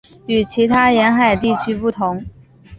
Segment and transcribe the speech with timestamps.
[0.25, 2.25] 与其他沿海地区不同。